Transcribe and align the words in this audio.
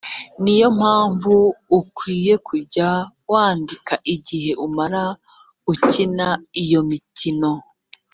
ni 0.43 0.53
yo 0.59 0.67
mpamvu 0.79 1.33
ukwiriye 1.79 2.35
kujya 2.47 2.87
wandika 3.31 3.93
igihe 4.13 4.51
umara 4.65 5.03
ukina 5.71 6.27
iyo 6.61 6.79
mikino 6.89 7.51